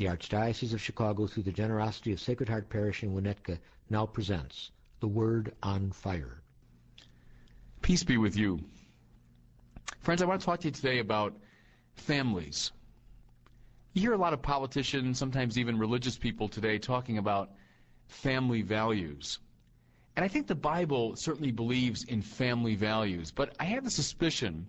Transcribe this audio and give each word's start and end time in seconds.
The 0.00 0.06
Archdiocese 0.06 0.72
of 0.72 0.80
Chicago, 0.80 1.26
through 1.26 1.42
the 1.42 1.52
generosity 1.52 2.10
of 2.10 2.20
Sacred 2.20 2.48
Heart 2.48 2.70
Parish 2.70 3.02
in 3.02 3.12
Winnetka, 3.12 3.58
now 3.90 4.06
presents 4.06 4.70
The 5.00 5.06
Word 5.06 5.54
on 5.62 5.92
Fire. 5.92 6.40
Peace 7.82 8.02
be 8.02 8.16
with 8.16 8.34
you. 8.34 8.60
Friends, 10.00 10.22
I 10.22 10.24
want 10.24 10.40
to 10.40 10.46
talk 10.46 10.60
to 10.60 10.68
you 10.68 10.72
today 10.72 11.00
about 11.00 11.36
families. 11.96 12.72
You 13.92 14.00
hear 14.00 14.14
a 14.14 14.16
lot 14.16 14.32
of 14.32 14.40
politicians, 14.40 15.18
sometimes 15.18 15.58
even 15.58 15.78
religious 15.78 16.16
people 16.16 16.48
today, 16.48 16.78
talking 16.78 17.18
about 17.18 17.50
family 18.08 18.62
values. 18.62 19.38
And 20.16 20.24
I 20.24 20.28
think 20.28 20.46
the 20.46 20.54
Bible 20.54 21.14
certainly 21.14 21.52
believes 21.52 22.04
in 22.04 22.22
family 22.22 22.74
values, 22.74 23.30
but 23.30 23.54
I 23.60 23.64
have 23.64 23.84
the 23.84 23.90
suspicion 23.90 24.66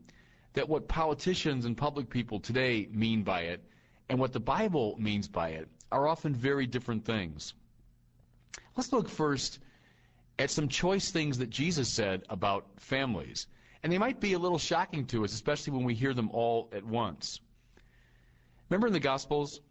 that 0.51 0.67
what 0.67 0.89
politicians 0.89 1.63
and 1.63 1.77
public 1.77 2.09
people 2.09 2.41
today 2.41 2.89
mean 2.91 3.23
by 3.23 3.43
it 3.43 3.63
and 4.11 4.20
what 4.20 4.33
the 4.33 4.41
Bible 4.41 4.97
means 4.99 5.29
by 5.29 5.51
it 5.51 5.70
are 5.89 6.05
often 6.05 6.35
very 6.35 6.67
different 6.67 7.05
things. 7.05 7.53
Let's 8.75 8.91
look 8.91 9.07
first 9.07 9.59
at 10.37 10.51
some 10.51 10.67
choice 10.67 11.11
things 11.11 11.37
that 11.37 11.49
Jesus 11.49 11.87
said 11.87 12.23
about 12.29 12.65
families. 12.76 13.48
And 13.82 13.91
they 13.91 13.98
might 13.98 14.20
be 14.20 14.34
a 14.34 14.39
little 14.39 14.59
shocking 14.59 15.05
to 15.07 15.23
us, 15.23 15.34
especially 15.34 15.71
when 15.71 15.85
we 15.85 15.95
hear 15.95 16.13
them 16.13 16.29
all 16.34 16.67
at 16.73 16.85
once. 16.85 17.39
Remember 18.70 18.87
in 18.87 18.91
the 18.91 18.99
Gospels, 18.99 19.62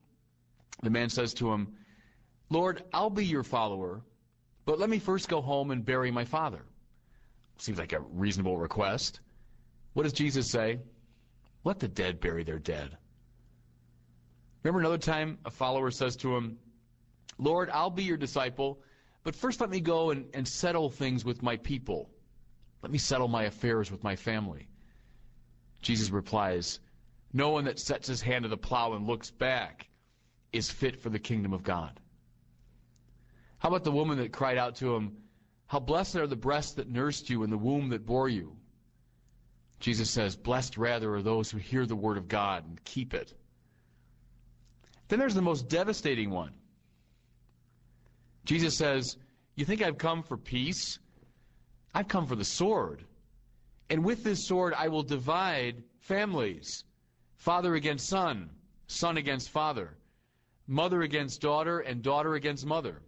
the 0.82 0.88
man 0.88 1.10
says 1.10 1.34
to 1.34 1.52
him, 1.52 1.74
Lord, 2.48 2.82
I'll 2.94 3.10
be 3.10 3.26
your 3.26 3.44
follower, 3.44 4.00
but 4.64 4.78
let 4.78 4.88
me 4.88 4.98
first 4.98 5.28
go 5.28 5.42
home 5.42 5.70
and 5.70 5.84
bury 5.84 6.10
my 6.10 6.24
father. 6.24 6.64
Seems 7.58 7.78
like 7.78 7.92
a 7.92 8.00
reasonable 8.00 8.56
request. 8.56 9.20
What 9.92 10.04
does 10.04 10.14
Jesus 10.14 10.50
say? 10.50 10.78
Let 11.62 11.78
the 11.78 11.88
dead 11.88 12.20
bury 12.20 12.42
their 12.42 12.58
dead. 12.58 12.96
Remember 14.62 14.80
another 14.80 14.98
time 14.98 15.38
a 15.44 15.50
follower 15.50 15.90
says 15.90 16.16
to 16.16 16.36
him, 16.36 16.58
Lord, 17.38 17.70
I'll 17.70 17.90
be 17.90 18.04
your 18.04 18.18
disciple, 18.18 18.80
but 19.22 19.34
first 19.34 19.60
let 19.60 19.70
me 19.70 19.80
go 19.80 20.10
and, 20.10 20.26
and 20.34 20.46
settle 20.46 20.90
things 20.90 21.24
with 21.24 21.42
my 21.42 21.56
people. 21.56 22.10
Let 22.82 22.92
me 22.92 22.98
settle 22.98 23.28
my 23.28 23.44
affairs 23.44 23.90
with 23.90 24.04
my 24.04 24.16
family. 24.16 24.68
Jesus 25.80 26.10
replies, 26.10 26.80
No 27.32 27.50
one 27.50 27.64
that 27.64 27.78
sets 27.78 28.08
his 28.08 28.20
hand 28.20 28.42
to 28.42 28.48
the 28.48 28.56
plow 28.56 28.92
and 28.92 29.06
looks 29.06 29.30
back 29.30 29.88
is 30.52 30.70
fit 30.70 31.00
for 31.00 31.08
the 31.08 31.18
kingdom 31.18 31.52
of 31.52 31.62
God. 31.62 31.98
How 33.58 33.68
about 33.68 33.84
the 33.84 33.92
woman 33.92 34.18
that 34.18 34.32
cried 34.32 34.58
out 34.58 34.76
to 34.76 34.94
him, 34.94 35.16
How 35.66 35.80
blessed 35.80 36.16
are 36.16 36.26
the 36.26 36.36
breasts 36.36 36.74
that 36.74 36.90
nursed 36.90 37.30
you 37.30 37.42
and 37.42 37.52
the 37.52 37.58
womb 37.58 37.90
that 37.90 38.06
bore 38.06 38.28
you? 38.28 38.56
Jesus 39.78 40.10
says, 40.10 40.36
Blessed 40.36 40.76
rather 40.76 41.14
are 41.14 41.22
those 41.22 41.50
who 41.50 41.58
hear 41.58 41.86
the 41.86 41.96
word 41.96 42.18
of 42.18 42.28
God 42.28 42.66
and 42.66 42.84
keep 42.84 43.14
it. 43.14 43.32
Then 45.10 45.18
there's 45.18 45.34
the 45.34 45.42
most 45.42 45.68
devastating 45.68 46.30
one. 46.30 46.52
Jesus 48.44 48.76
says, 48.76 49.16
You 49.56 49.64
think 49.64 49.82
I've 49.82 49.98
come 49.98 50.22
for 50.22 50.36
peace? 50.36 51.00
I've 51.92 52.06
come 52.06 52.28
for 52.28 52.36
the 52.36 52.44
sword. 52.44 53.04
And 53.90 54.04
with 54.04 54.22
this 54.22 54.46
sword 54.46 54.72
I 54.78 54.86
will 54.86 55.02
divide 55.02 55.82
families 55.98 56.84
father 57.34 57.74
against 57.74 58.08
son, 58.08 58.50
son 58.86 59.16
against 59.16 59.50
father, 59.50 59.96
mother 60.68 61.02
against 61.02 61.40
daughter, 61.40 61.80
and 61.80 62.02
daughter 62.02 62.36
against 62.36 62.64
mother. 62.64 63.02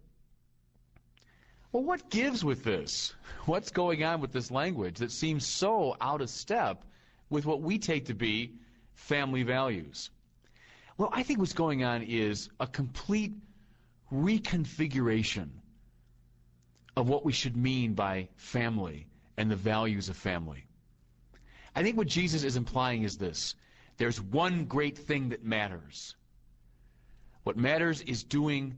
Well, 1.71 1.83
what 1.83 2.09
gives 2.09 2.43
with 2.43 2.65
this? 2.65 3.13
What's 3.45 3.71
going 3.71 4.03
on 4.03 4.19
with 4.19 4.33
this 4.33 4.51
language 4.51 4.97
that 4.97 5.11
seems 5.13 5.47
so 5.47 5.95
out 6.01 6.19
of 6.19 6.29
step 6.29 6.83
with 7.29 7.45
what 7.45 7.61
we 7.61 7.79
take 7.79 8.05
to 8.07 8.13
be 8.13 8.55
family 8.93 9.43
values? 9.43 10.09
Well, 10.97 11.09
I 11.11 11.23
think 11.23 11.39
what's 11.39 11.53
going 11.53 11.83
on 11.83 12.03
is 12.03 12.49
a 12.59 12.67
complete 12.67 13.33
reconfiguration 14.11 15.49
of 16.95 17.09
what 17.09 17.25
we 17.25 17.31
should 17.31 17.57
mean 17.57 17.93
by 17.93 18.29
family 18.35 19.07
and 19.37 19.49
the 19.49 19.55
values 19.55 20.09
of 20.09 20.15
family. 20.15 20.65
I 21.75 21.81
think 21.81 21.97
what 21.97 22.07
Jesus 22.07 22.43
is 22.43 22.55
implying 22.55 23.03
is 23.03 23.17
this 23.17 23.55
there's 23.97 24.21
one 24.21 24.65
great 24.65 24.97
thing 24.97 25.29
that 25.29 25.43
matters. 25.43 26.15
What 27.43 27.57
matters 27.57 28.01
is 28.01 28.23
doing 28.23 28.77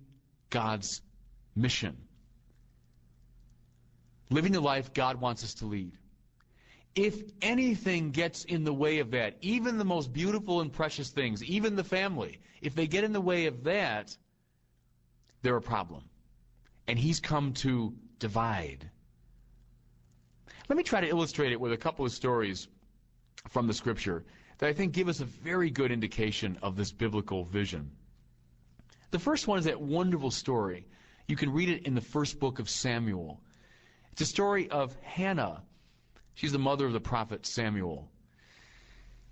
God's 0.49 1.01
mission, 1.55 1.97
living 4.29 4.53
the 4.53 4.61
life 4.61 4.93
God 4.93 5.19
wants 5.21 5.43
us 5.43 5.53
to 5.55 5.65
lead. 5.65 5.91
If 6.95 7.23
anything 7.41 8.11
gets 8.11 8.45
in 8.45 8.63
the 8.63 8.73
way 8.73 8.99
of 8.99 9.11
that, 9.11 9.35
even 9.41 9.77
the 9.77 9.85
most 9.85 10.13
beautiful 10.13 10.61
and 10.61 10.71
precious 10.71 11.09
things, 11.09 11.43
even 11.43 11.75
the 11.75 11.83
family, 11.83 12.39
if 12.61 12.73
they 12.73 12.87
get 12.87 13.03
in 13.03 13.11
the 13.11 13.21
way 13.21 13.47
of 13.47 13.63
that, 13.65 14.15
they're 15.41 15.57
a 15.57 15.61
problem. 15.61 16.03
And 16.87 16.97
he's 16.97 17.19
come 17.19 17.51
to 17.53 17.93
divide. 18.19 18.89
Let 20.69 20.77
me 20.77 20.83
try 20.83 21.01
to 21.01 21.07
illustrate 21.07 21.51
it 21.51 21.59
with 21.59 21.73
a 21.73 21.77
couple 21.77 22.05
of 22.05 22.11
stories 22.11 22.69
from 23.49 23.67
the 23.67 23.73
scripture 23.73 24.23
that 24.57 24.69
I 24.69 24.73
think 24.73 24.93
give 24.93 25.09
us 25.09 25.19
a 25.19 25.25
very 25.25 25.69
good 25.69 25.91
indication 25.91 26.57
of 26.61 26.77
this 26.77 26.91
biblical 26.91 27.43
vision. 27.43 27.91
The 29.11 29.19
first 29.19 29.47
one 29.47 29.59
is 29.59 29.65
that 29.65 29.79
wonderful 29.79 30.31
story. 30.31 30.87
You 31.27 31.35
can 31.35 31.51
read 31.51 31.69
it 31.69 31.85
in 31.85 31.93
the 31.93 32.01
first 32.01 32.39
book 32.39 32.59
of 32.59 32.69
Samuel. 32.69 33.41
It's 34.11 34.21
a 34.21 34.25
story 34.25 34.69
of 34.69 34.95
Hannah 35.01 35.61
She's 36.35 36.51
the 36.51 36.59
mother 36.59 36.85
of 36.85 36.93
the 36.93 36.99
prophet 36.99 37.45
Samuel. 37.45 38.11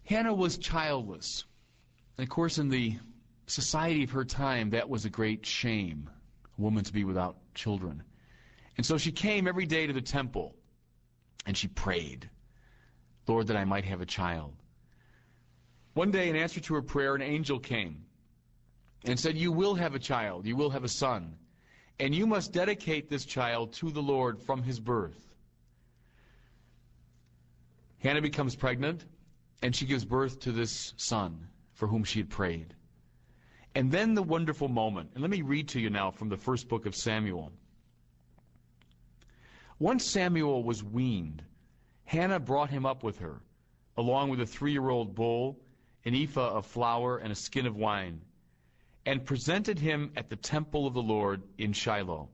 Hannah 0.05 0.33
was 0.33 0.57
childless. 0.57 1.45
And 2.17 2.23
of 2.23 2.29
course, 2.29 2.57
in 2.57 2.69
the 2.69 2.97
society 3.47 4.03
of 4.03 4.11
her 4.11 4.25
time, 4.25 4.69
that 4.71 4.89
was 4.89 5.05
a 5.05 5.09
great 5.09 5.45
shame, 5.45 6.09
a 6.57 6.61
woman 6.61 6.83
to 6.83 6.93
be 6.93 7.03
without 7.03 7.37
children. 7.53 8.03
And 8.77 8.85
so 8.85 8.97
she 8.97 9.11
came 9.11 9.47
every 9.47 9.65
day 9.65 9.85
to 9.85 9.93
the 9.93 10.01
temple 10.01 10.55
and 11.45 11.55
she 11.55 11.67
prayed, 11.67 12.29
Lord, 13.27 13.47
that 13.47 13.57
I 13.57 13.65
might 13.65 13.85
have 13.85 14.01
a 14.01 14.05
child. 14.05 14.53
One 15.93 16.09
day, 16.09 16.29
in 16.29 16.35
answer 16.35 16.59
to 16.59 16.73
her 16.75 16.81
prayer, 16.81 17.15
an 17.15 17.21
angel 17.21 17.59
came 17.59 18.05
and 19.05 19.19
said, 19.19 19.37
You 19.37 19.51
will 19.51 19.75
have 19.75 19.93
a 19.93 19.99
child, 19.99 20.45
you 20.45 20.55
will 20.55 20.69
have 20.69 20.83
a 20.83 20.89
son, 20.89 21.35
and 21.99 22.15
you 22.15 22.25
must 22.25 22.53
dedicate 22.53 23.09
this 23.09 23.25
child 23.25 23.73
to 23.73 23.91
the 23.91 24.01
Lord 24.01 24.41
from 24.41 24.63
his 24.63 24.79
birth. 24.79 25.32
Hannah 28.03 28.21
becomes 28.21 28.53
pregnant, 28.53 29.05
and 29.61 29.73
she 29.73 29.85
gives 29.85 30.03
birth 30.03 30.41
to 30.41 30.51
this 30.51 30.93
son 30.97 31.47
for 31.71 31.87
whom 31.87 32.03
she 32.03 32.19
had 32.19 32.29
prayed. 32.29 32.75
And 33.75 33.89
then 33.89 34.13
the 34.13 34.21
wonderful 34.21 34.67
moment, 34.67 35.11
and 35.13 35.21
let 35.21 35.31
me 35.31 35.41
read 35.41 35.69
to 35.69 35.79
you 35.79 35.89
now 35.89 36.11
from 36.11 36.27
the 36.27 36.35
first 36.35 36.67
book 36.67 36.85
of 36.85 36.95
Samuel. 36.95 37.53
Once 39.79 40.03
Samuel 40.03 40.63
was 40.63 40.83
weaned, 40.83 41.43
Hannah 42.03 42.41
brought 42.41 42.69
him 42.69 42.85
up 42.85 43.03
with 43.03 43.19
her, 43.19 43.41
along 43.95 44.29
with 44.29 44.41
a 44.41 44.45
three 44.45 44.73
year 44.73 44.89
old 44.89 45.15
bull, 45.15 45.57
an 46.03 46.13
ephah 46.13 46.57
of 46.57 46.65
flour, 46.65 47.19
and 47.19 47.31
a 47.31 47.35
skin 47.35 47.65
of 47.65 47.77
wine, 47.77 48.19
and 49.05 49.25
presented 49.25 49.79
him 49.79 50.11
at 50.17 50.29
the 50.29 50.35
temple 50.35 50.85
of 50.85 50.93
the 50.93 51.01
Lord 51.01 51.41
in 51.57 51.71
Shiloh. 51.71 52.27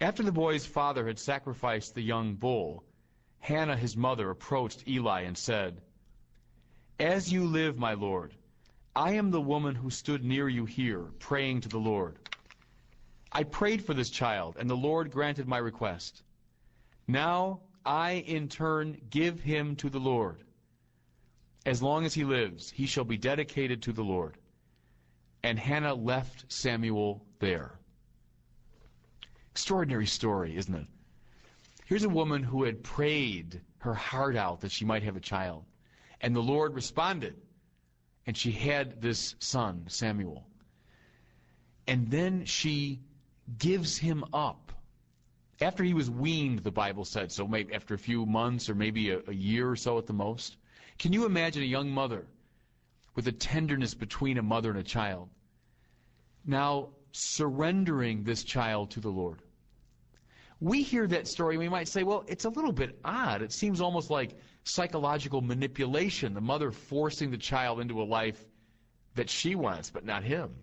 After 0.00 0.22
the 0.22 0.32
boy's 0.32 0.64
father 0.64 1.08
had 1.08 1.18
sacrificed 1.18 1.96
the 1.96 2.02
young 2.02 2.36
bull, 2.36 2.84
Hannah, 3.40 3.76
his 3.76 3.96
mother, 3.96 4.30
approached 4.30 4.86
Eli 4.86 5.22
and 5.22 5.36
said, 5.36 5.80
As 6.98 7.32
you 7.32 7.44
live, 7.44 7.78
my 7.78 7.94
Lord, 7.94 8.34
I 8.94 9.12
am 9.12 9.30
the 9.30 9.40
woman 9.40 9.74
who 9.74 9.90
stood 9.90 10.24
near 10.24 10.48
you 10.48 10.66
here, 10.66 11.06
praying 11.18 11.62
to 11.62 11.68
the 11.68 11.78
Lord. 11.78 12.18
I 13.32 13.44
prayed 13.44 13.84
for 13.84 13.94
this 13.94 14.10
child, 14.10 14.56
and 14.58 14.68
the 14.68 14.76
Lord 14.76 15.10
granted 15.10 15.48
my 15.48 15.58
request. 15.58 16.22
Now 17.08 17.60
I, 17.84 18.24
in 18.26 18.48
turn, 18.48 19.00
give 19.10 19.40
him 19.40 19.74
to 19.76 19.88
the 19.88 20.00
Lord. 20.00 20.44
As 21.64 21.82
long 21.82 22.04
as 22.04 22.14
he 22.14 22.24
lives, 22.24 22.70
he 22.70 22.86
shall 22.86 23.04
be 23.04 23.16
dedicated 23.16 23.82
to 23.82 23.92
the 23.92 24.04
Lord. 24.04 24.36
And 25.42 25.58
Hannah 25.58 25.94
left 25.94 26.50
Samuel 26.52 27.24
there. 27.38 27.78
Extraordinary 29.52 30.06
story, 30.06 30.56
isn't 30.56 30.74
it? 30.74 30.86
Here's 31.90 32.04
a 32.04 32.08
woman 32.08 32.44
who 32.44 32.62
had 32.62 32.84
prayed 32.84 33.62
her 33.78 33.94
heart 33.94 34.36
out 34.36 34.60
that 34.60 34.70
she 34.70 34.84
might 34.84 35.02
have 35.02 35.16
a 35.16 35.20
child. 35.20 35.64
And 36.20 36.36
the 36.36 36.40
Lord 36.40 36.76
responded. 36.76 37.34
And 38.28 38.36
she 38.36 38.52
had 38.52 39.02
this 39.02 39.34
son, 39.40 39.86
Samuel. 39.88 40.46
And 41.88 42.08
then 42.08 42.44
she 42.44 43.00
gives 43.58 43.98
him 43.98 44.22
up. 44.32 44.70
After 45.60 45.82
he 45.82 45.92
was 45.92 46.08
weaned, 46.08 46.60
the 46.60 46.70
Bible 46.70 47.04
said, 47.04 47.32
so 47.32 47.48
maybe 47.48 47.74
after 47.74 47.94
a 47.94 47.98
few 47.98 48.24
months 48.24 48.70
or 48.70 48.76
maybe 48.76 49.10
a, 49.10 49.18
a 49.26 49.34
year 49.34 49.68
or 49.68 49.74
so 49.74 49.98
at 49.98 50.06
the 50.06 50.12
most. 50.12 50.58
Can 51.00 51.12
you 51.12 51.26
imagine 51.26 51.64
a 51.64 51.66
young 51.66 51.90
mother 51.90 52.24
with 53.16 53.26
a 53.26 53.32
tenderness 53.32 53.94
between 53.94 54.38
a 54.38 54.42
mother 54.42 54.70
and 54.70 54.78
a 54.78 54.84
child 54.84 55.28
now 56.46 56.90
surrendering 57.10 58.22
this 58.22 58.44
child 58.44 58.92
to 58.92 59.00
the 59.00 59.10
Lord? 59.10 59.42
We 60.60 60.82
hear 60.82 61.06
that 61.06 61.26
story 61.26 61.54
and 61.54 61.62
we 61.62 61.68
might 61.68 61.88
say, 61.88 62.02
well, 62.02 62.24
it's 62.28 62.44
a 62.44 62.50
little 62.50 62.72
bit 62.72 62.98
odd. 63.04 63.40
It 63.40 63.50
seems 63.50 63.80
almost 63.80 64.10
like 64.10 64.36
psychological 64.64 65.40
manipulation, 65.40 66.34
the 66.34 66.40
mother 66.40 66.70
forcing 66.70 67.30
the 67.30 67.38
child 67.38 67.80
into 67.80 68.02
a 68.02 68.04
life 68.04 68.44
that 69.14 69.30
she 69.30 69.54
wants, 69.54 69.90
but 69.90 70.04
not 70.04 70.22
him. 70.22 70.54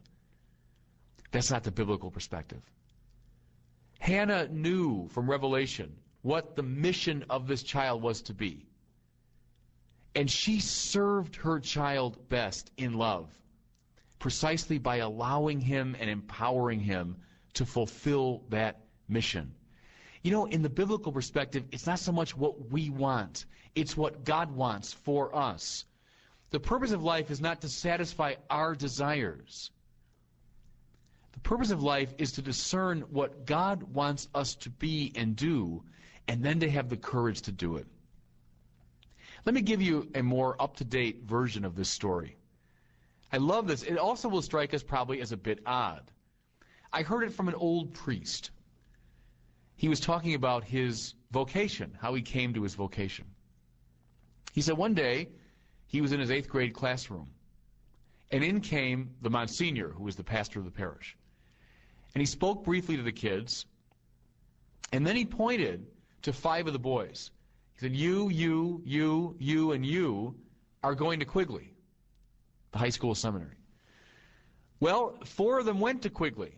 That's 1.31 1.49
not 1.49 1.63
the 1.63 1.71
biblical 1.71 2.11
perspective. 2.11 2.61
Hannah 3.99 4.47
knew 4.49 5.07
from 5.09 5.29
Revelation 5.29 5.95
what 6.21 6.55
the 6.55 6.63
mission 6.63 7.25
of 7.29 7.47
this 7.47 7.63
child 7.63 8.01
was 8.01 8.21
to 8.23 8.33
be. 8.33 8.67
And 10.13 10.29
she 10.29 10.59
served 10.59 11.35
her 11.37 11.59
child 11.59 12.29
best 12.29 12.71
in 12.77 12.93
love, 12.93 13.29
precisely 14.19 14.77
by 14.77 14.97
allowing 14.97 15.59
him 15.59 15.95
and 15.99 16.09
empowering 16.09 16.79
him 16.79 17.17
to 17.53 17.65
fulfill 17.65 18.43
that 18.49 18.85
mission. 19.07 19.53
You 20.27 20.33
know, 20.33 20.45
in 20.45 20.61
the 20.61 20.67
biblical 20.67 21.13
perspective, 21.13 21.63
it's 21.71 21.87
not 21.87 21.99
so 21.99 22.11
much 22.11 22.35
what 22.35 22.69
we 22.69 22.89
want, 22.89 23.45
it's 23.75 23.95
what 23.95 24.25
God 24.25 24.51
wants 24.51 24.91
for 24.91 25.33
us. 25.33 25.85
The 26.49 26.59
purpose 26.59 26.91
of 26.91 27.01
life 27.01 27.31
is 27.31 27.39
not 27.39 27.61
to 27.61 27.69
satisfy 27.69 28.35
our 28.49 28.75
desires. 28.75 29.71
The 31.31 31.39
purpose 31.39 31.71
of 31.71 31.81
life 31.81 32.13
is 32.17 32.33
to 32.33 32.41
discern 32.41 33.03
what 33.09 33.45
God 33.45 33.83
wants 33.83 34.27
us 34.35 34.55
to 34.55 34.69
be 34.69 35.13
and 35.15 35.33
do, 35.33 35.81
and 36.27 36.43
then 36.43 36.59
to 36.59 36.69
have 36.69 36.89
the 36.89 36.97
courage 36.97 37.43
to 37.43 37.53
do 37.53 37.77
it. 37.77 37.87
Let 39.45 39.55
me 39.55 39.61
give 39.61 39.81
you 39.81 40.11
a 40.13 40.21
more 40.21 40.61
up 40.61 40.75
to 40.75 40.83
date 40.83 41.21
version 41.23 41.63
of 41.63 41.77
this 41.77 41.87
story. 41.87 42.35
I 43.31 43.37
love 43.37 43.65
this. 43.65 43.83
It 43.83 43.97
also 43.97 44.27
will 44.27 44.41
strike 44.41 44.73
us 44.73 44.83
probably 44.83 45.21
as 45.21 45.31
a 45.31 45.37
bit 45.37 45.61
odd. 45.65 46.11
I 46.91 47.03
heard 47.03 47.23
it 47.23 47.31
from 47.31 47.47
an 47.47 47.55
old 47.55 47.93
priest. 47.93 48.51
He 49.77 49.87
was 49.87 49.99
talking 49.99 50.33
about 50.33 50.63
his 50.63 51.13
vocation, 51.31 51.95
how 52.01 52.15
he 52.15 52.21
came 52.21 52.53
to 52.55 52.63
his 52.63 52.73
vocation. 52.73 53.25
He 54.51 54.61
said 54.61 54.75
one 54.75 54.95
day 54.95 55.29
he 55.85 56.01
was 56.01 56.11
in 56.11 56.19
his 56.19 56.31
eighth 56.31 56.49
grade 56.49 56.73
classroom, 56.73 57.29
and 58.31 58.43
in 58.43 58.59
came 58.59 59.11
the 59.21 59.29
Monsignor, 59.29 59.89
who 59.89 60.03
was 60.03 60.15
the 60.15 60.23
pastor 60.23 60.57
of 60.59 60.65
the 60.65 60.71
parish. 60.71 61.15
And 62.15 62.21
he 62.21 62.25
spoke 62.25 62.65
briefly 62.65 62.97
to 62.97 63.03
the 63.03 63.11
kids, 63.11 63.67
and 64.91 65.05
then 65.05 65.15
he 65.15 65.25
pointed 65.25 65.85
to 66.23 66.33
five 66.33 66.65
of 66.65 66.73
the 66.73 66.79
boys. 66.79 67.29
He 67.75 67.81
said, 67.81 67.95
You, 67.95 68.29
you, 68.29 68.81
you, 68.83 69.35
you, 69.37 69.71
and 69.73 69.85
you 69.85 70.35
are 70.83 70.95
going 70.95 71.19
to 71.19 71.25
Quigley, 71.25 71.71
the 72.71 72.79
high 72.79 72.89
school 72.89 73.13
seminary. 73.13 73.57
Well, 74.79 75.19
four 75.23 75.59
of 75.59 75.65
them 75.65 75.79
went 75.79 76.01
to 76.01 76.09
Quigley. 76.09 76.55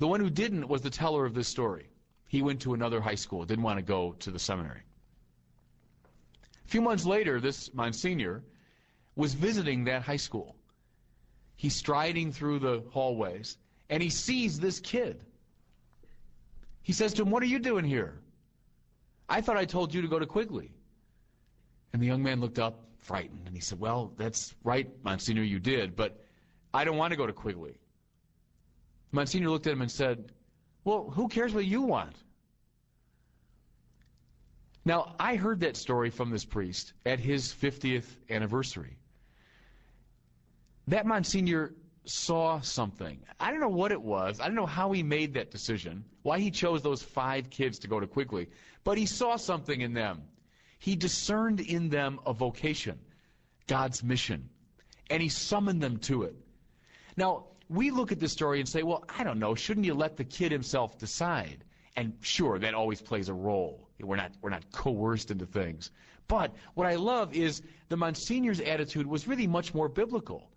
The 0.00 0.08
one 0.08 0.20
who 0.20 0.30
didn't 0.30 0.66
was 0.66 0.80
the 0.80 0.88
teller 0.88 1.26
of 1.26 1.34
this 1.34 1.46
story. 1.46 1.86
He 2.26 2.40
went 2.40 2.62
to 2.62 2.72
another 2.72 3.02
high 3.02 3.16
school, 3.16 3.44
didn't 3.44 3.64
want 3.64 3.78
to 3.78 3.82
go 3.82 4.12
to 4.20 4.30
the 4.30 4.38
seminary. 4.38 4.80
A 6.64 6.68
few 6.68 6.80
months 6.80 7.04
later, 7.04 7.38
this 7.38 7.72
Monsignor 7.74 8.42
was 9.14 9.34
visiting 9.34 9.84
that 9.84 10.00
high 10.00 10.16
school. 10.16 10.56
He's 11.56 11.76
striding 11.76 12.32
through 12.32 12.60
the 12.60 12.82
hallways, 12.90 13.58
and 13.90 14.02
he 14.02 14.08
sees 14.08 14.58
this 14.58 14.80
kid. 14.80 15.22
He 16.80 16.94
says 16.94 17.12
to 17.14 17.22
him, 17.22 17.30
What 17.30 17.42
are 17.42 17.46
you 17.46 17.58
doing 17.58 17.84
here? 17.84 18.20
I 19.28 19.42
thought 19.42 19.58
I 19.58 19.66
told 19.66 19.92
you 19.92 20.00
to 20.00 20.08
go 20.08 20.18
to 20.18 20.26
Quigley. 20.26 20.72
And 21.92 22.00
the 22.00 22.06
young 22.06 22.22
man 22.22 22.40
looked 22.40 22.58
up, 22.58 22.86
frightened, 22.96 23.42
and 23.44 23.54
he 23.54 23.60
said, 23.60 23.78
Well, 23.78 24.14
that's 24.16 24.54
right, 24.64 24.88
Monsignor, 25.04 25.42
you 25.42 25.58
did, 25.58 25.94
but 25.94 26.24
I 26.72 26.84
don't 26.84 26.96
want 26.96 27.10
to 27.10 27.18
go 27.18 27.26
to 27.26 27.34
Quigley. 27.34 27.79
Monsignor 29.12 29.50
looked 29.50 29.66
at 29.66 29.72
him 29.72 29.82
and 29.82 29.90
said, 29.90 30.32
Well, 30.84 31.10
who 31.10 31.28
cares 31.28 31.52
what 31.52 31.64
you 31.64 31.82
want? 31.82 32.16
Now, 34.84 35.14
I 35.18 35.36
heard 35.36 35.60
that 35.60 35.76
story 35.76 36.10
from 36.10 36.30
this 36.30 36.44
priest 36.44 36.94
at 37.04 37.20
his 37.20 37.52
50th 37.52 38.06
anniversary. 38.30 38.96
That 40.88 41.06
Monsignor 41.06 41.74
saw 42.04 42.60
something. 42.60 43.20
I 43.38 43.50
don't 43.50 43.60
know 43.60 43.68
what 43.68 43.92
it 43.92 44.00
was. 44.00 44.40
I 44.40 44.46
don't 44.46 44.56
know 44.56 44.66
how 44.66 44.90
he 44.92 45.02
made 45.02 45.34
that 45.34 45.50
decision, 45.50 46.04
why 46.22 46.38
he 46.38 46.50
chose 46.50 46.82
those 46.82 47.02
five 47.02 47.50
kids 47.50 47.78
to 47.80 47.88
go 47.88 48.00
to 48.00 48.06
Quigley, 48.06 48.48
but 48.84 48.96
he 48.96 49.06
saw 49.06 49.36
something 49.36 49.80
in 49.80 49.92
them. 49.92 50.22
He 50.78 50.96
discerned 50.96 51.60
in 51.60 51.90
them 51.90 52.18
a 52.24 52.32
vocation, 52.32 52.98
God's 53.66 54.02
mission, 54.02 54.48
and 55.10 55.22
he 55.22 55.28
summoned 55.28 55.82
them 55.82 55.98
to 55.98 56.22
it. 56.22 56.34
Now, 57.16 57.49
we 57.70 57.92
look 57.92 58.10
at 58.10 58.18
this 58.18 58.32
story 58.32 58.58
and 58.58 58.68
say, 58.68 58.82
well, 58.82 59.04
I 59.16 59.22
don't 59.22 59.38
know, 59.38 59.54
shouldn't 59.54 59.86
you 59.86 59.94
let 59.94 60.16
the 60.16 60.24
kid 60.24 60.50
himself 60.50 60.98
decide? 60.98 61.64
And 61.96 62.14
sure, 62.20 62.58
that 62.58 62.74
always 62.74 63.00
plays 63.00 63.28
a 63.28 63.34
role. 63.34 63.88
We're 64.00 64.16
not, 64.16 64.32
we're 64.42 64.50
not 64.50 64.70
coerced 64.72 65.30
into 65.30 65.46
things. 65.46 65.92
But 66.26 66.52
what 66.74 66.88
I 66.88 66.96
love 66.96 67.32
is 67.32 67.62
the 67.88 67.96
Monsignor's 67.96 68.60
attitude 68.60 69.06
was 69.06 69.28
really 69.28 69.46
much 69.46 69.72
more 69.72 69.88
biblical. 69.88 70.50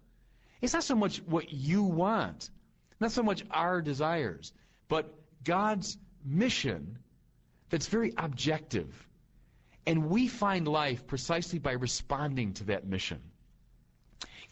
It's 0.61 0.73
not 0.73 0.83
so 0.83 0.95
much 0.95 1.17
what 1.27 1.53
you 1.53 1.83
want, 1.83 2.49
not 2.99 3.11
so 3.11 3.21
much 3.21 3.43
our 3.51 3.81
desires, 3.81 4.51
but 4.87 5.13
God's 5.43 5.97
mission 6.25 6.97
that's 7.69 7.87
very 7.87 8.13
objective. 8.17 9.07
And 9.85 10.09
we 10.09 10.27
find 10.27 10.67
life 10.67 11.05
precisely 11.05 11.59
by 11.59 11.73
responding 11.73 12.53
to 12.53 12.63
that 12.65 12.87
mission. 12.87 13.21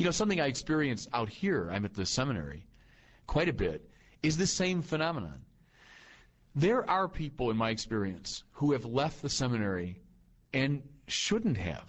You 0.01 0.06
know, 0.06 0.12
something 0.12 0.42
I 0.42 0.48
experience 0.48 1.07
out 1.13 1.30
here, 1.30 1.69
I'm 1.71 1.86
at 1.86 1.94
the 1.94 2.07
seminary 2.07 2.65
quite 3.27 3.48
a 3.48 3.53
bit, 3.53 3.88
is 4.24 4.36
the 4.36 4.48
same 4.48 4.81
phenomenon. 4.81 5.45
There 6.56 6.89
are 6.89 7.07
people, 7.07 7.51
in 7.51 7.57
my 7.57 7.69
experience, 7.69 8.44
who 8.53 8.71
have 8.71 8.83
left 8.83 9.21
the 9.21 9.30
seminary 9.30 10.00
and 10.53 10.81
shouldn't 11.06 11.57
have. 11.57 11.88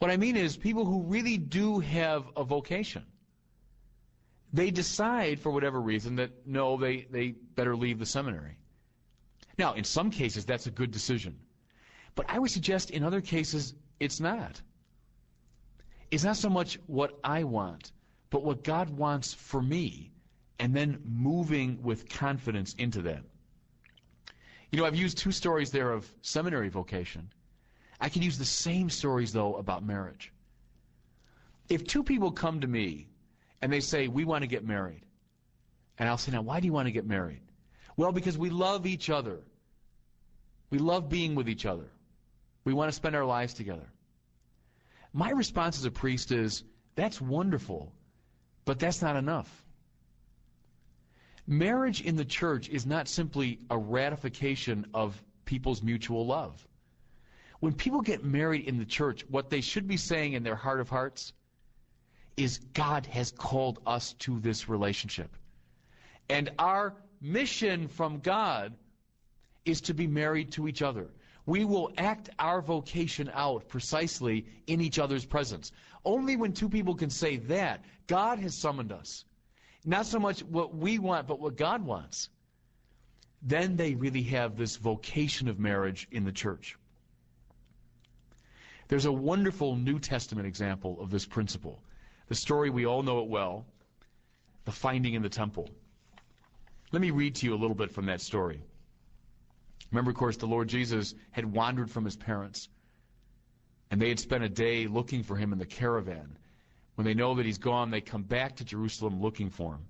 What 0.00 0.10
I 0.10 0.18
mean 0.18 0.36
is 0.36 0.58
people 0.58 0.84
who 0.84 1.04
really 1.04 1.38
do 1.38 1.78
have 1.78 2.24
a 2.36 2.44
vocation. 2.44 3.06
They 4.52 4.70
decide, 4.70 5.40
for 5.40 5.50
whatever 5.50 5.80
reason, 5.80 6.16
that 6.16 6.46
no, 6.46 6.76
they, 6.76 7.06
they 7.10 7.30
better 7.30 7.74
leave 7.74 8.00
the 8.00 8.04
seminary. 8.04 8.58
Now, 9.56 9.72
in 9.72 9.84
some 9.84 10.10
cases, 10.10 10.44
that's 10.44 10.66
a 10.66 10.70
good 10.70 10.90
decision. 10.90 11.38
But 12.16 12.26
I 12.28 12.38
would 12.38 12.50
suggest 12.50 12.90
in 12.90 13.02
other 13.02 13.22
cases, 13.22 13.72
it's 13.98 14.20
not. 14.20 14.60
It's 16.12 16.24
not 16.24 16.36
so 16.36 16.50
much 16.50 16.78
what 16.86 17.18
I 17.24 17.44
want, 17.44 17.90
but 18.28 18.44
what 18.44 18.62
God 18.62 18.90
wants 18.90 19.32
for 19.32 19.62
me, 19.62 20.12
and 20.58 20.76
then 20.76 21.00
moving 21.06 21.82
with 21.82 22.06
confidence 22.10 22.74
into 22.74 23.00
that. 23.02 23.24
You 24.70 24.78
know, 24.78 24.84
I've 24.84 24.94
used 24.94 25.16
two 25.16 25.32
stories 25.32 25.70
there 25.70 25.90
of 25.90 26.06
seminary 26.20 26.68
vocation. 26.68 27.32
I 27.98 28.10
can 28.10 28.20
use 28.20 28.36
the 28.36 28.44
same 28.44 28.90
stories, 28.90 29.32
though, 29.32 29.56
about 29.56 29.84
marriage. 29.84 30.30
If 31.70 31.86
two 31.86 32.02
people 32.02 32.30
come 32.30 32.60
to 32.60 32.66
me 32.66 33.08
and 33.62 33.72
they 33.72 33.80
say, 33.80 34.06
We 34.08 34.26
want 34.26 34.42
to 34.42 34.48
get 34.48 34.66
married, 34.66 35.06
and 35.98 36.10
I'll 36.10 36.18
say, 36.18 36.32
Now, 36.32 36.42
why 36.42 36.60
do 36.60 36.66
you 36.66 36.74
want 36.74 36.88
to 36.88 36.92
get 36.92 37.06
married? 37.06 37.40
Well, 37.96 38.12
because 38.12 38.36
we 38.36 38.50
love 38.50 38.84
each 38.84 39.08
other. 39.08 39.40
We 40.68 40.76
love 40.76 41.08
being 41.08 41.34
with 41.34 41.48
each 41.48 41.64
other. 41.64 41.90
We 42.64 42.74
want 42.74 42.90
to 42.90 42.96
spend 42.96 43.16
our 43.16 43.24
lives 43.24 43.54
together. 43.54 43.91
My 45.12 45.30
response 45.30 45.78
as 45.78 45.84
a 45.84 45.90
priest 45.90 46.32
is 46.32 46.64
that's 46.94 47.20
wonderful, 47.20 47.92
but 48.64 48.78
that's 48.78 49.02
not 49.02 49.16
enough. 49.16 49.64
Marriage 51.46 52.00
in 52.00 52.16
the 52.16 52.24
church 52.24 52.68
is 52.68 52.86
not 52.86 53.08
simply 53.08 53.58
a 53.68 53.76
ratification 53.76 54.86
of 54.94 55.20
people's 55.44 55.82
mutual 55.82 56.24
love. 56.26 56.66
When 57.60 57.72
people 57.74 58.00
get 58.00 58.24
married 58.24 58.66
in 58.66 58.78
the 58.78 58.84
church, 58.84 59.24
what 59.28 59.50
they 59.50 59.60
should 59.60 59.86
be 59.86 59.96
saying 59.96 60.32
in 60.32 60.42
their 60.42 60.56
heart 60.56 60.80
of 60.80 60.88
hearts 60.88 61.32
is 62.36 62.58
God 62.72 63.06
has 63.06 63.30
called 63.32 63.80
us 63.86 64.14
to 64.14 64.40
this 64.40 64.68
relationship. 64.68 65.36
And 66.28 66.50
our 66.58 66.94
mission 67.20 67.88
from 67.88 68.20
God 68.20 68.74
is 69.64 69.80
to 69.82 69.94
be 69.94 70.06
married 70.06 70.52
to 70.52 70.66
each 70.66 70.82
other 70.82 71.08
we 71.46 71.64
will 71.64 71.92
act 71.98 72.30
our 72.38 72.62
vocation 72.62 73.30
out 73.34 73.68
precisely 73.68 74.46
in 74.66 74.80
each 74.80 74.98
other's 74.98 75.24
presence. 75.24 75.72
Only 76.04 76.36
when 76.36 76.52
two 76.52 76.68
people 76.68 76.94
can 76.94 77.10
say 77.10 77.36
that, 77.36 77.84
God 78.06 78.38
has 78.38 78.54
summoned 78.54 78.92
us. 78.92 79.24
Not 79.84 80.06
so 80.06 80.18
much 80.18 80.42
what 80.44 80.74
we 80.74 80.98
want, 80.98 81.26
but 81.26 81.40
what 81.40 81.56
God 81.56 81.84
wants. 81.84 82.28
Then 83.42 83.76
they 83.76 83.94
really 83.94 84.22
have 84.24 84.56
this 84.56 84.76
vocation 84.76 85.48
of 85.48 85.58
marriage 85.58 86.06
in 86.12 86.24
the 86.24 86.30
church. 86.30 86.76
There's 88.86 89.06
a 89.06 89.12
wonderful 89.12 89.74
New 89.74 89.98
Testament 89.98 90.46
example 90.46 91.00
of 91.00 91.10
this 91.10 91.26
principle. 91.26 91.82
The 92.28 92.34
story, 92.34 92.70
we 92.70 92.86
all 92.86 93.02
know 93.02 93.20
it 93.20 93.28
well 93.28 93.66
the 94.64 94.70
finding 94.70 95.14
in 95.14 95.22
the 95.22 95.28
temple. 95.28 95.68
Let 96.92 97.02
me 97.02 97.10
read 97.10 97.34
to 97.36 97.46
you 97.46 97.54
a 97.54 97.56
little 97.56 97.74
bit 97.74 97.90
from 97.90 98.06
that 98.06 98.20
story. 98.20 98.62
Remember, 99.92 100.10
of 100.10 100.16
course, 100.16 100.38
the 100.38 100.46
Lord 100.46 100.68
Jesus 100.68 101.14
had 101.30 101.44
wandered 101.44 101.90
from 101.90 102.04
his 102.04 102.16
parents, 102.16 102.68
and 103.90 104.00
they 104.00 104.08
had 104.08 104.18
spent 104.18 104.42
a 104.42 104.48
day 104.48 104.86
looking 104.86 105.22
for 105.22 105.36
him 105.36 105.52
in 105.52 105.58
the 105.58 105.66
caravan. 105.66 106.38
When 106.94 107.04
they 107.04 107.14
know 107.14 107.34
that 107.34 107.46
he's 107.46 107.58
gone, 107.58 107.90
they 107.90 108.00
come 108.00 108.22
back 108.22 108.56
to 108.56 108.64
Jerusalem 108.64 109.20
looking 109.20 109.50
for 109.50 109.74
him. 109.74 109.86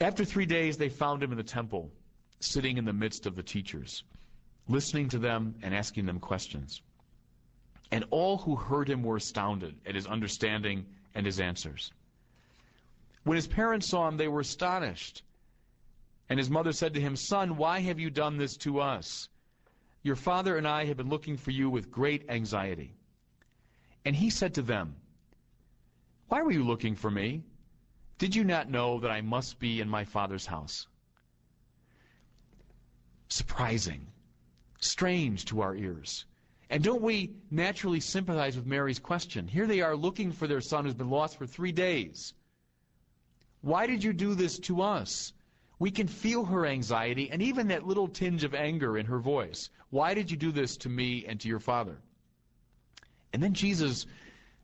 After 0.00 0.24
three 0.24 0.46
days, 0.46 0.76
they 0.76 0.88
found 0.88 1.22
him 1.22 1.32
in 1.32 1.36
the 1.36 1.42
temple, 1.42 1.90
sitting 2.38 2.76
in 2.76 2.84
the 2.84 2.92
midst 2.92 3.26
of 3.26 3.34
the 3.34 3.42
teachers, 3.42 4.04
listening 4.68 5.08
to 5.08 5.18
them 5.18 5.56
and 5.62 5.74
asking 5.74 6.06
them 6.06 6.20
questions. 6.20 6.82
And 7.90 8.04
all 8.10 8.38
who 8.38 8.54
heard 8.56 8.88
him 8.88 9.02
were 9.02 9.16
astounded 9.16 9.74
at 9.84 9.94
his 9.94 10.06
understanding 10.06 10.86
and 11.14 11.26
his 11.26 11.40
answers. 11.40 11.92
When 13.24 13.36
his 13.36 13.46
parents 13.48 13.88
saw 13.88 14.06
him, 14.06 14.16
they 14.16 14.28
were 14.28 14.40
astonished. 14.40 15.22
And 16.28 16.38
his 16.38 16.50
mother 16.50 16.72
said 16.72 16.94
to 16.94 17.00
him, 17.00 17.14
Son, 17.16 17.56
why 17.56 17.80
have 17.80 18.00
you 18.00 18.10
done 18.10 18.36
this 18.36 18.56
to 18.58 18.80
us? 18.80 19.28
Your 20.02 20.16
father 20.16 20.56
and 20.56 20.66
I 20.66 20.84
have 20.86 20.96
been 20.96 21.08
looking 21.08 21.36
for 21.36 21.50
you 21.50 21.70
with 21.70 21.90
great 21.90 22.24
anxiety. 22.28 22.96
And 24.04 24.14
he 24.14 24.30
said 24.30 24.54
to 24.54 24.62
them, 24.62 24.96
Why 26.28 26.42
were 26.42 26.52
you 26.52 26.64
looking 26.64 26.94
for 26.94 27.10
me? 27.10 27.44
Did 28.18 28.34
you 28.34 28.44
not 28.44 28.70
know 28.70 28.98
that 29.00 29.10
I 29.10 29.20
must 29.20 29.58
be 29.58 29.80
in 29.80 29.88
my 29.88 30.04
father's 30.04 30.46
house? 30.46 30.86
Surprising, 33.28 34.06
strange 34.80 35.44
to 35.46 35.60
our 35.60 35.74
ears. 35.74 36.24
And 36.70 36.82
don't 36.82 37.02
we 37.02 37.34
naturally 37.50 38.00
sympathize 38.00 38.56
with 38.56 38.66
Mary's 38.66 38.98
question? 38.98 39.46
Here 39.46 39.66
they 39.66 39.80
are 39.80 39.96
looking 39.96 40.32
for 40.32 40.46
their 40.46 40.60
son 40.60 40.84
who's 40.84 40.94
been 40.94 41.10
lost 41.10 41.36
for 41.36 41.46
three 41.46 41.72
days. 41.72 42.34
Why 43.60 43.86
did 43.86 44.02
you 44.02 44.12
do 44.12 44.34
this 44.34 44.58
to 44.60 44.82
us? 44.82 45.32
We 45.78 45.90
can 45.90 46.08
feel 46.08 46.44
her 46.44 46.66
anxiety 46.66 47.30
and 47.30 47.42
even 47.42 47.68
that 47.68 47.86
little 47.86 48.08
tinge 48.08 48.44
of 48.44 48.54
anger 48.54 48.96
in 48.96 49.06
her 49.06 49.18
voice. 49.18 49.68
Why 49.90 50.14
did 50.14 50.30
you 50.30 50.36
do 50.36 50.50
this 50.50 50.76
to 50.78 50.88
me 50.88 51.26
and 51.26 51.38
to 51.40 51.48
your 51.48 51.60
father? 51.60 51.98
And 53.32 53.42
then 53.42 53.52
Jesus' 53.52 54.06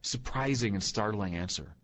surprising 0.01 0.75
and 0.75 0.83
startling 0.83 1.37
answer. 1.37 1.75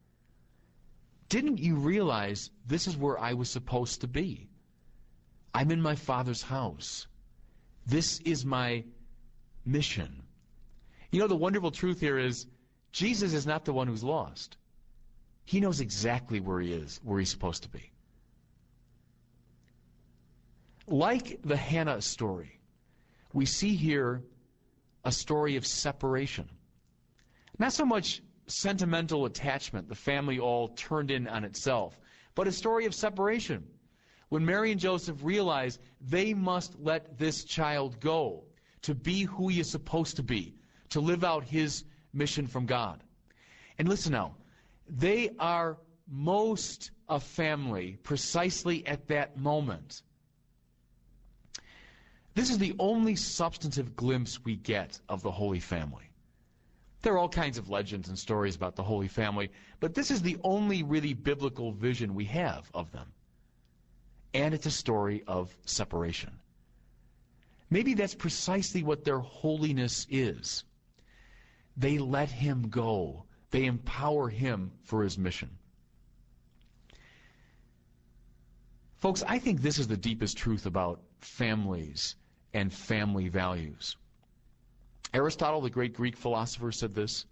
Didn't 1.28 1.58
you 1.58 1.76
realize 1.76 2.50
this 2.66 2.86
is 2.86 2.96
where 2.96 3.18
I 3.18 3.34
was 3.34 3.50
supposed 3.50 4.00
to 4.00 4.08
be? 4.08 4.48
I'm 5.52 5.70
in 5.70 5.82
my 5.82 5.94
father's 5.94 6.42
house. 6.42 7.06
This 7.86 8.20
is 8.20 8.46
my 8.46 8.84
mission. 9.66 10.22
You 11.10 11.20
know, 11.20 11.26
the 11.26 11.36
wonderful 11.36 11.70
truth 11.70 12.00
here 12.00 12.18
is 12.18 12.46
Jesus 12.92 13.34
is 13.34 13.46
not 13.46 13.64
the 13.64 13.72
one 13.72 13.86
who's 13.86 14.04
lost. 14.04 14.56
He 15.44 15.60
knows 15.60 15.80
exactly 15.80 16.40
where 16.40 16.60
he 16.60 16.72
is, 16.72 17.00
where 17.02 17.18
he's 17.18 17.30
supposed 17.30 17.62
to 17.62 17.68
be. 17.68 17.92
Like 20.90 21.42
the 21.42 21.56
Hannah 21.56 22.00
story, 22.00 22.60
we 23.34 23.44
see 23.44 23.76
here 23.76 24.24
a 25.04 25.12
story 25.12 25.56
of 25.56 25.66
separation. 25.66 26.48
Not 27.58 27.74
so 27.74 27.84
much 27.84 28.22
sentimental 28.46 29.26
attachment, 29.26 29.90
the 29.90 29.94
family 29.94 30.38
all 30.38 30.68
turned 30.68 31.10
in 31.10 31.28
on 31.28 31.44
itself, 31.44 32.00
but 32.34 32.48
a 32.48 32.52
story 32.52 32.86
of 32.86 32.94
separation. 32.94 33.66
When 34.30 34.46
Mary 34.46 34.72
and 34.72 34.80
Joseph 34.80 35.22
realize 35.22 35.78
they 36.00 36.32
must 36.32 36.78
let 36.80 37.18
this 37.18 37.44
child 37.44 38.00
go 38.00 38.44
to 38.82 38.94
be 38.94 39.24
who 39.24 39.48
he 39.48 39.60
is 39.60 39.70
supposed 39.70 40.16
to 40.16 40.22
be, 40.22 40.54
to 40.88 41.00
live 41.00 41.22
out 41.22 41.44
his 41.44 41.84
mission 42.14 42.46
from 42.46 42.64
God. 42.64 43.02
And 43.78 43.88
listen 43.88 44.12
now, 44.12 44.36
they 44.88 45.30
are 45.38 45.76
most 46.06 46.92
a 47.10 47.20
family 47.20 47.98
precisely 48.02 48.86
at 48.86 49.06
that 49.08 49.36
moment. 49.36 50.02
This 52.38 52.50
is 52.50 52.58
the 52.58 52.76
only 52.78 53.16
substantive 53.16 53.96
glimpse 53.96 54.44
we 54.44 54.54
get 54.54 55.00
of 55.08 55.22
the 55.22 55.30
Holy 55.32 55.58
Family. 55.58 56.08
There 57.02 57.14
are 57.14 57.18
all 57.18 57.28
kinds 57.28 57.58
of 57.58 57.68
legends 57.68 58.08
and 58.08 58.16
stories 58.16 58.54
about 58.54 58.76
the 58.76 58.82
Holy 58.84 59.08
Family, 59.08 59.50
but 59.80 59.92
this 59.92 60.12
is 60.12 60.22
the 60.22 60.36
only 60.44 60.84
really 60.84 61.14
biblical 61.14 61.72
vision 61.72 62.14
we 62.14 62.26
have 62.26 62.70
of 62.72 62.92
them. 62.92 63.08
And 64.34 64.54
it's 64.54 64.66
a 64.66 64.70
story 64.70 65.24
of 65.26 65.52
separation. 65.64 66.30
Maybe 67.70 67.94
that's 67.94 68.14
precisely 68.14 68.84
what 68.84 69.02
their 69.02 69.18
holiness 69.18 70.06
is. 70.08 70.62
They 71.76 71.98
let 71.98 72.30
him 72.30 72.68
go. 72.68 73.24
They 73.50 73.64
empower 73.64 74.28
him 74.28 74.70
for 74.84 75.02
his 75.02 75.18
mission. 75.18 75.50
Folks, 78.94 79.24
I 79.26 79.40
think 79.40 79.60
this 79.60 79.80
is 79.80 79.88
the 79.88 79.96
deepest 79.96 80.36
truth 80.36 80.64
about 80.64 81.02
families 81.20 82.14
and 82.54 82.72
family 82.72 83.28
values. 83.28 83.96
Aristotle, 85.14 85.60
the 85.60 85.70
great 85.70 85.94
Greek 85.94 86.16
philosopher, 86.16 86.72
said 86.72 86.94
this 86.94 87.26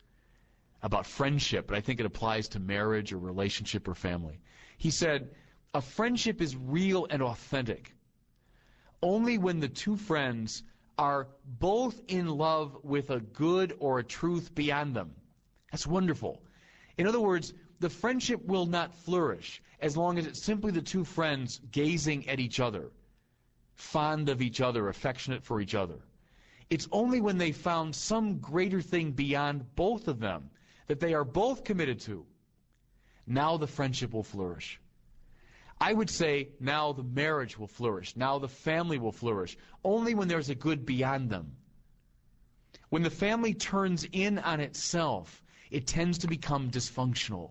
about 0.83 1.07
friendship, 1.07 1.67
but 1.67 1.77
I 1.77 1.81
think 1.81 2.01
it 2.01 2.07
applies 2.07 2.49
to 2.49 2.61
marriage 2.61 3.13
or 3.13 3.19
relationship 3.19 3.89
or 3.89 3.95
family. 3.95 4.41
He 4.79 4.91
said, 4.91 5.31
A 5.75 5.81
friendship 5.81 6.41
is 6.41 6.57
real 6.57 7.07
and 7.11 7.23
authentic 7.23 7.97
only 9.03 9.39
when 9.39 9.61
the 9.61 9.69
two 9.69 9.97
friends 9.97 10.63
are 10.99 11.29
both 11.61 12.01
in 12.09 12.27
love 12.27 12.77
with 12.83 13.11
a 13.11 13.21
good 13.21 13.77
or 13.79 13.99
a 13.99 14.05
truth 14.05 14.55
beyond 14.55 14.97
them. 14.97 15.15
That's 15.71 15.87
wonderful. 15.87 16.43
In 16.97 17.07
other 17.07 17.21
words, 17.21 17.53
the 17.81 17.91
friendship 17.91 18.45
will 18.47 18.67
not 18.67 18.95
flourish 18.95 19.63
as 19.81 19.97
long 19.97 20.19
as 20.19 20.27
it's 20.27 20.43
simply 20.43 20.73
the 20.73 20.81
two 20.81 21.05
friends 21.05 21.61
gazing 21.71 22.29
at 22.29 22.41
each 22.41 22.61
other, 22.61 22.91
fond 23.77 24.29
of 24.29 24.43
each 24.43 24.61
other, 24.61 24.89
affectionate 24.89 25.45
for 25.45 25.61
each 25.61 25.75
other. 25.75 26.01
It's 26.69 26.89
only 26.91 27.21
when 27.21 27.39
they 27.39 27.53
found 27.53 27.95
some 27.95 28.39
greater 28.39 28.81
thing 28.81 29.13
beyond 29.13 29.77
both 29.77 30.09
of 30.09 30.19
them 30.19 30.51
that 30.89 30.99
they 30.99 31.15
are 31.15 31.25
both 31.25 31.63
committed 31.63 32.01
to. 32.01 32.27
Now 33.27 33.57
the 33.57 33.67
friendship 33.67 34.13
will 34.13 34.23
flourish. 34.23 34.81
I 35.81 35.93
would 35.93 36.09
say 36.09 36.49
now 36.59 36.93
the 36.93 37.03
marriage 37.03 37.59
will 37.59 37.67
flourish. 37.67 38.17
Now 38.17 38.39
the 38.39 38.49
family 38.49 38.99
will 38.99 39.13
flourish. 39.13 39.57
Only 39.85 40.15
when 40.15 40.29
there's 40.29 40.49
a 40.49 40.55
good 40.55 40.87
beyond 40.87 41.31
them. 41.31 41.57
When 42.89 43.03
the 43.03 43.11
family 43.11 43.53
turns 43.53 44.07
in 44.13 44.39
on 44.39 44.61
itself, 44.61 45.43
it 45.71 45.87
tends 45.87 46.19
to 46.19 46.29
become 46.29 46.71
dysfunctional. 46.71 47.51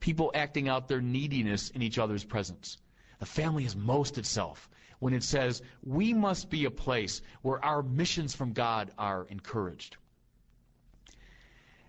People 0.00 0.32
acting 0.34 0.68
out 0.68 0.88
their 0.88 1.00
neediness 1.00 1.70
in 1.70 1.82
each 1.82 1.98
other's 1.98 2.24
presence. 2.24 2.78
The 3.20 3.26
family 3.26 3.64
is 3.64 3.76
most 3.76 4.18
itself 4.18 4.68
when 5.02 5.14
it 5.14 5.24
says 5.24 5.62
we 5.82 6.14
must 6.14 6.48
be 6.48 6.64
a 6.64 6.70
place 6.70 7.22
where 7.42 7.62
our 7.64 7.82
missions 7.82 8.36
from 8.36 8.52
God 8.52 8.92
are 8.96 9.26
encouraged. 9.30 9.96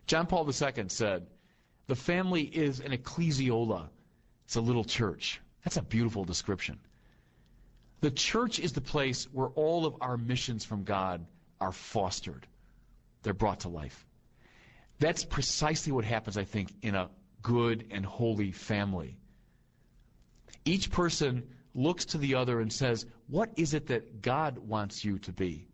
John 0.07 0.25
Paul 0.25 0.47
II 0.47 0.85
said, 0.87 1.27
The 1.85 1.95
family 1.95 2.41
is 2.41 2.79
an 2.79 2.91
ecclesiola 2.91 3.89
it's 4.45 4.55
a 4.55 4.61
little 4.61 4.83
church. 4.83 5.39
That's 5.63 5.77
a 5.77 5.83
beautiful 5.83 6.25
description. 6.25 6.79
The 8.01 8.09
church 8.09 8.57
is 8.57 8.73
the 8.73 8.81
place 8.81 9.25
where 9.31 9.49
all 9.49 9.85
of 9.85 9.95
our 10.01 10.17
missions 10.17 10.65
from 10.65 10.83
God 10.83 11.23
are 11.61 11.71
fostered. 11.71 12.47
They're 13.21 13.33
brought 13.33 13.61
to 13.61 13.69
life. 13.69 14.05
That's 14.99 15.23
precisely 15.23 15.91
what 15.91 16.03
happens, 16.03 16.35
I 16.35 16.45
think, 16.45 16.73
in 16.81 16.95
a 16.95 17.09
good 17.43 17.85
and 17.91 18.03
holy 18.03 18.51
family. 18.51 19.17
Each 20.65 20.89
person 20.89 21.43
looks 21.75 22.05
to 22.05 22.17
the 22.17 22.35
other 22.35 22.61
and 22.61 22.71
says, 22.71 23.05
What 23.27 23.49
is 23.55 23.73
it 23.73 23.87
that 23.87 24.21
God 24.21 24.57
wants 24.57 25.03
you 25.03 25.19
to 25.19 25.31
be? 25.31 25.67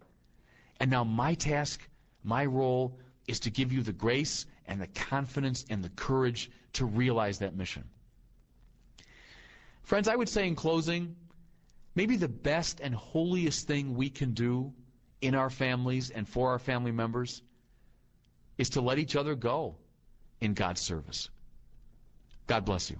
And 0.80 0.90
now 0.90 1.04
my 1.04 1.34
task, 1.34 1.88
my 2.24 2.46
role, 2.46 2.98
is 3.28 3.40
to 3.42 3.50
give 3.50 3.72
you 3.72 3.82
the 3.84 3.94
grace 3.94 4.46
and 4.68 4.82
the 4.82 4.88
confidence 4.88 5.66
and 5.70 5.84
the 5.84 5.90
courage 5.90 6.50
to 6.74 6.86
realize 6.86 7.40
that 7.40 7.56
mission. 7.56 7.84
Friends, 9.84 10.08
I 10.08 10.16
would 10.16 10.30
say 10.30 10.48
in 10.48 10.56
closing, 10.56 11.16
maybe 11.96 12.16
the 12.16 12.28
best 12.28 12.80
and 12.80 12.94
holiest 12.94 13.68
thing 13.68 13.96
we 13.96 14.10
can 14.10 14.34
do 14.34 14.72
in 15.22 15.36
our 15.36 15.50
families 15.50 16.12
and 16.12 16.28
for 16.28 16.50
our 16.50 16.60
family 16.60 16.92
members 16.92 17.42
is 18.58 18.70
to 18.70 18.82
let 18.82 19.00
each 19.00 19.16
other 19.16 19.36
go 19.36 19.76
in 20.42 20.54
God's 20.54 20.82
service. 20.82 21.30
God 22.48 22.66
bless 22.66 22.90
you. 22.90 23.00